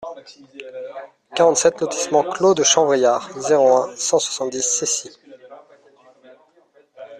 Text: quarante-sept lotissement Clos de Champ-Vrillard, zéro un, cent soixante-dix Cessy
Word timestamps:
quarante-sept 1.35 1.79
lotissement 1.79 2.23
Clos 2.23 2.55
de 2.55 2.63
Champ-Vrillard, 2.63 3.29
zéro 3.39 3.69
un, 3.77 3.95
cent 3.95 4.17
soixante-dix 4.17 4.63
Cessy 4.67 5.11